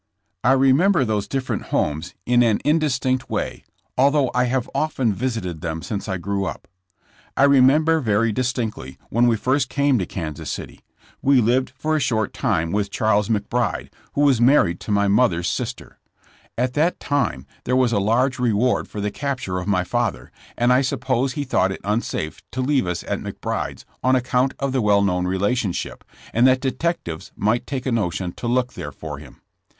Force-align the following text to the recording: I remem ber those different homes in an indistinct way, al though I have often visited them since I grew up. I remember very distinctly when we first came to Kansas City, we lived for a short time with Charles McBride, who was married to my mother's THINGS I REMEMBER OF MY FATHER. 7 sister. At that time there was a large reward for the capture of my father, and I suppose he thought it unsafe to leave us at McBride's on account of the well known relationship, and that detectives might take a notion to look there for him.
I 0.43 0.55
remem 0.55 0.93
ber 0.93 1.05
those 1.05 1.27
different 1.27 1.65
homes 1.65 2.15
in 2.25 2.41
an 2.41 2.59
indistinct 2.65 3.29
way, 3.29 3.63
al 3.95 4.09
though 4.09 4.31
I 4.33 4.45
have 4.45 4.67
often 4.73 5.13
visited 5.13 5.61
them 5.61 5.83
since 5.83 6.09
I 6.09 6.17
grew 6.17 6.43
up. 6.45 6.67
I 7.37 7.43
remember 7.43 7.99
very 7.99 8.31
distinctly 8.31 8.97
when 9.11 9.27
we 9.27 9.35
first 9.35 9.69
came 9.69 9.99
to 9.99 10.07
Kansas 10.07 10.49
City, 10.49 10.79
we 11.21 11.39
lived 11.39 11.69
for 11.77 11.95
a 11.95 11.99
short 11.99 12.33
time 12.33 12.71
with 12.71 12.89
Charles 12.89 13.29
McBride, 13.29 13.91
who 14.13 14.21
was 14.21 14.41
married 14.41 14.79
to 14.79 14.91
my 14.91 15.07
mother's 15.07 15.55
THINGS 15.55 15.75
I 15.81 15.83
REMEMBER 15.83 15.93
OF 15.93 15.99
MY 15.99 16.23
FATHER. 16.23 16.71
7 16.71 16.71
sister. 16.71 16.81
At 16.81 16.83
that 16.83 16.99
time 16.99 17.45
there 17.65 17.75
was 17.75 17.91
a 17.91 17.99
large 17.99 18.39
reward 18.39 18.87
for 18.87 18.99
the 19.01 19.11
capture 19.11 19.59
of 19.59 19.67
my 19.67 19.83
father, 19.83 20.31
and 20.57 20.73
I 20.73 20.81
suppose 20.81 21.33
he 21.33 21.43
thought 21.43 21.71
it 21.71 21.79
unsafe 21.83 22.41
to 22.53 22.61
leave 22.61 22.87
us 22.87 23.03
at 23.03 23.19
McBride's 23.19 23.85
on 24.03 24.15
account 24.15 24.55
of 24.57 24.71
the 24.71 24.81
well 24.81 25.03
known 25.03 25.27
relationship, 25.27 26.03
and 26.33 26.47
that 26.47 26.59
detectives 26.59 27.31
might 27.35 27.67
take 27.67 27.85
a 27.85 27.91
notion 27.91 28.31
to 28.37 28.47
look 28.47 28.73
there 28.73 28.91
for 28.91 29.19
him. 29.19 29.39